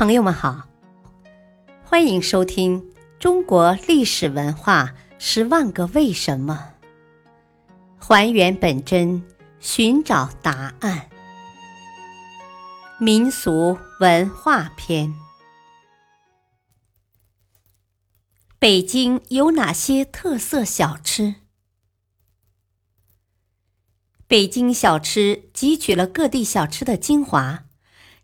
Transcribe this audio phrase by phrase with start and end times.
[0.00, 0.66] 朋友们好，
[1.84, 2.80] 欢迎收听
[3.18, 6.72] 《中国历史文化十万个为什么》，
[8.02, 9.22] 还原本真，
[9.58, 11.10] 寻找答案。
[12.98, 15.12] 民俗文化篇：
[18.58, 21.34] 北京有哪些特色小吃？
[24.26, 27.64] 北京小吃汲取了各地小吃的精华。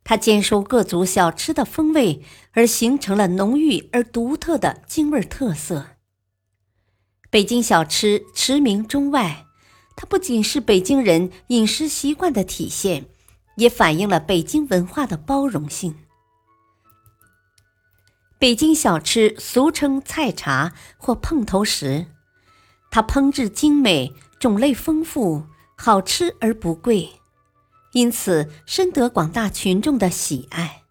[0.09, 2.23] 它兼收各族小吃的风味，
[2.53, 5.97] 而形成了浓郁而独特的京味特色。
[7.29, 9.47] 北京小吃驰名中外，
[9.97, 13.07] 它不仅是北京人饮食习惯的体现，
[13.57, 15.97] 也反映了北京文化的包容性。
[18.39, 22.07] 北京小吃俗称菜茶或碰头食，
[22.93, 27.11] 它烹制精美，种类丰富，好吃而不贵。
[27.97, 30.83] 因此，深得广大群众的喜爱。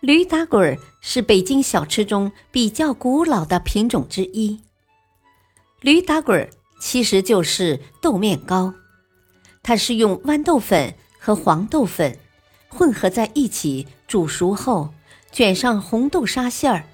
[0.00, 4.60] 驴打滚儿是北京小吃中比较古老的品种之一。
[5.80, 6.50] 驴打滚儿
[6.82, 8.74] 其实就是豆面糕，
[9.62, 12.18] 它是用豌豆粉和黄豆粉
[12.68, 14.92] 混合在一起煮熟后，
[15.30, 16.84] 卷上红豆沙馅儿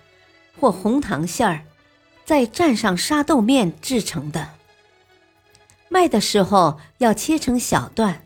[0.60, 1.64] 或红糖馅儿，
[2.24, 4.50] 再蘸上沙豆面制成的。
[5.88, 8.22] 卖的时候要切成小段。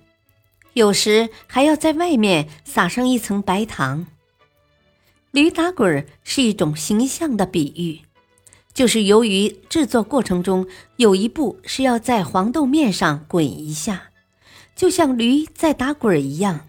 [0.74, 4.06] 有时还要在外面撒上一层白糖。
[5.30, 8.06] 驴打滚儿是一种形象的比喻，
[8.74, 14.10] 就是由于制作过程中有一步是要在黄豆面上滚一下，
[14.76, 16.68] 就像驴在打滚儿一样，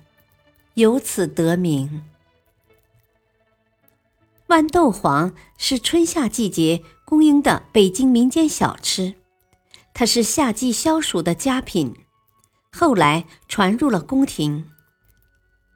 [0.75, 2.03] 由此得名。
[4.47, 9.15] 豌豆黄是春夏季节供应的北京民间小吃，
[9.93, 11.95] 它是夏季消暑的佳品。
[12.75, 14.65] 后来传入了宫廷。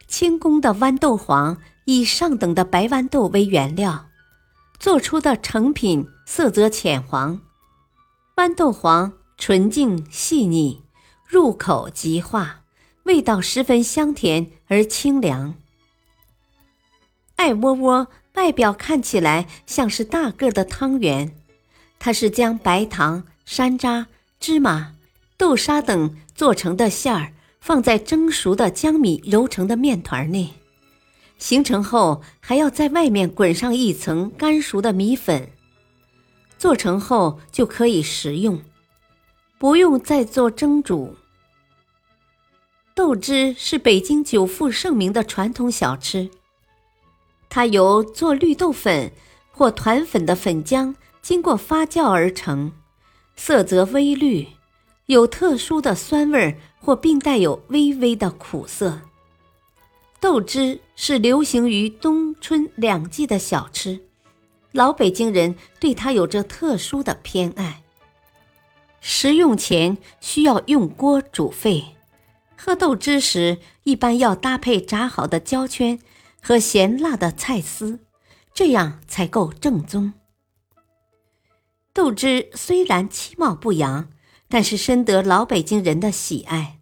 [0.08, 4.08] 清宫的豌豆黄以上等的白豌豆为原料，
[4.80, 7.40] 做出的成品色泽浅黄。
[8.36, 10.82] 豌豆黄纯净细腻，
[11.28, 12.62] 入口即化，
[13.04, 15.54] 味道十分香甜而清凉。
[17.36, 21.36] 艾窝窝外表看起来像是大个的汤圆，
[22.00, 24.08] 它是将白糖、山楂、
[24.40, 24.97] 芝麻。
[25.38, 30.50] 豆沙等做成的馅儿放在蒸熟的江米揉成的面团内，
[31.38, 35.52] 形成后还要在外面滚上一层干熟的米粉。
[36.58, 38.60] 做成后就可以食用，
[39.60, 41.16] 不用再做蒸煮。
[42.96, 46.32] 豆汁是北京久负盛名的传统小吃，
[47.48, 49.12] 它由做绿豆粉
[49.52, 52.72] 或团粉的粉浆经过发酵而成，
[53.36, 54.48] 色泽微绿。
[55.08, 59.02] 有特殊的酸味儿，或并带有微微的苦涩。
[60.20, 64.02] 豆汁是流行于冬春两季的小吃，
[64.74, 67.84] 老北京人对它有着特殊的偏爱。
[69.00, 71.96] 食用前需要用锅煮沸，
[72.58, 75.98] 喝豆汁时一般要搭配炸好的焦圈
[76.42, 78.00] 和咸辣的菜丝，
[78.54, 80.14] 这样才够正宗。
[81.94, 84.10] 豆汁虽然其貌不扬。
[84.50, 86.80] 但是深得老北京人的喜爱，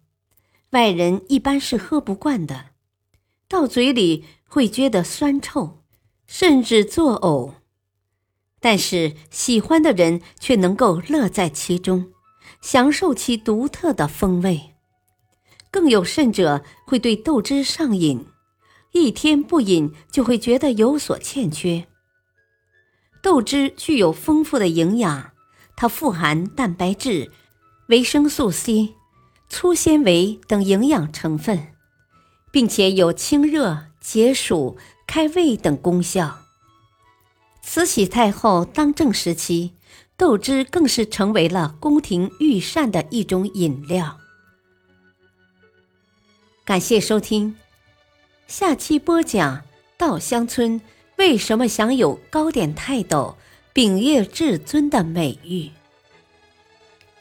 [0.70, 2.66] 外人一般是喝不惯的，
[3.48, 5.82] 到嘴里会觉得酸臭，
[6.26, 7.54] 甚至作呕。
[8.60, 12.12] 但是喜欢的人却能够乐在其中，
[12.60, 14.74] 享受其独特的风味。
[15.70, 18.26] 更有甚者会对豆汁上瘾，
[18.92, 21.86] 一天不饮就会觉得有所欠缺。
[23.22, 25.32] 豆汁具有丰富的营养，
[25.76, 27.32] 它富含蛋白质。
[27.88, 28.94] 维生素 C、
[29.48, 31.68] 粗纤维等营养成分，
[32.50, 34.76] 并且有清热解暑、
[35.06, 36.40] 开胃等功效。
[37.62, 39.74] 慈禧太后当政时期，
[40.16, 44.18] 豆汁更是成为了宫廷御膳的一种饮料。
[46.64, 47.54] 感谢收听，
[48.48, 49.62] 下期播讲
[49.96, 50.80] 稻香村
[51.18, 53.36] 为什么享有糕点泰斗、
[53.72, 55.70] 饼业至尊的美誉。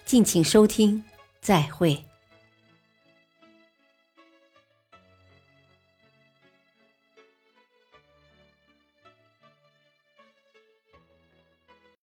[0.06, 1.04] 敬请收听，
[1.42, 2.00] 再会。